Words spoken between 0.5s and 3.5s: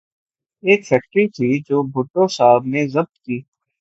ایک فیکٹری تھی جو بھٹو صاحب نے ضبط کی۔